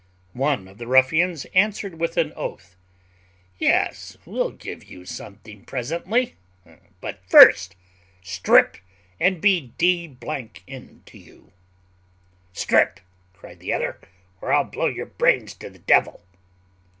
One 0.33 0.67
of 0.67 0.79
the 0.79 0.87
ruffians 0.87 1.45
answered 1.53 1.99
with 1.99 2.17
an 2.17 2.33
oath, 2.33 2.75
"Yes, 3.59 4.17
we'll 4.25 4.49
give 4.49 4.83
you 4.85 5.05
something 5.05 5.63
presently: 5.63 6.37
but 6.99 7.19
first 7.29 7.75
strip 8.23 8.77
and 9.19 9.39
be 9.39 9.73
d 9.77 10.07
n'd 10.17 11.05
to 11.05 11.17
you." 11.19 11.51
"Strip," 12.51 12.99
cried 13.35 13.59
the 13.59 13.73
other, 13.73 13.99
"or 14.41 14.51
I'll 14.51 14.63
blow 14.63 14.87
your 14.87 15.05
brains 15.05 15.53
to 15.57 15.69
the 15.69 15.77
devil." 15.77 16.23